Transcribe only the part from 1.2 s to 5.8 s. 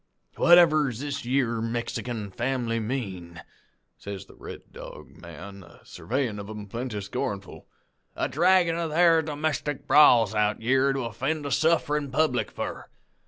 yere Mexican fam'ly mean,' says the Red Dog man, a